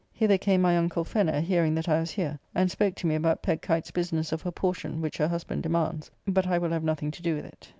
[0.13, 3.43] Hither came my uncle Fenner, hearing that I was here, and spoke to me about
[3.43, 7.11] Pegg Kite's business of her portion, which her husband demands, but I will have nothing
[7.11, 7.69] to do with it.